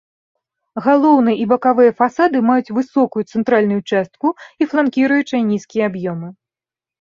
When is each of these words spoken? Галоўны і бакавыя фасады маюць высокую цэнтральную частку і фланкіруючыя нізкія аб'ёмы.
Галоўны 0.85 1.33
і 1.43 1.43
бакавыя 1.51 1.91
фасады 1.99 2.41
маюць 2.47 2.73
высокую 2.77 3.23
цэнтральную 3.35 3.77
частку 3.93 4.27
і 4.63 4.69
фланкіруючыя 4.73 5.41
нізкія 5.51 5.83
аб'ёмы. 5.93 6.33